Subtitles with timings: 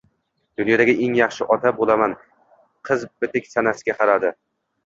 [0.61, 2.17] Dunyodagi eng yaxshi ota boʻlaman…
[2.89, 4.37] Qiz bitik sanasiga qaradi